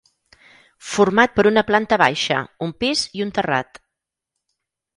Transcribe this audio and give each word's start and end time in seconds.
Format 0.91 1.35
per 1.35 1.45
una 1.49 1.63
planta 1.67 1.99
baixa, 2.03 2.39
un 2.69 2.73
pis 2.85 3.05
i 3.21 3.25
un 3.27 3.35
terrat. 3.39 3.81